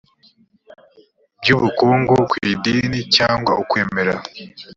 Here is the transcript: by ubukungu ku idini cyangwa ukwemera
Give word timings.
by 1.41 1.49
ubukungu 1.55 2.13
ku 2.29 2.35
idini 2.53 2.99
cyangwa 3.15 3.51
ukwemera 3.63 4.15